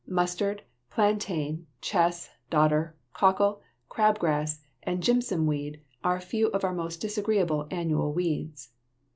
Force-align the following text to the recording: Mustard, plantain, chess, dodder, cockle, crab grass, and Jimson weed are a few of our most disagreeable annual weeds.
Mustard, 0.07 0.63
plantain, 0.89 1.67
chess, 1.79 2.31
dodder, 2.49 2.95
cockle, 3.13 3.61
crab 3.87 4.17
grass, 4.17 4.59
and 4.81 5.03
Jimson 5.03 5.45
weed 5.45 5.79
are 6.03 6.15
a 6.17 6.21
few 6.21 6.47
of 6.47 6.63
our 6.63 6.73
most 6.73 6.97
disagreeable 6.99 7.67
annual 7.69 8.11
weeds. 8.11 8.71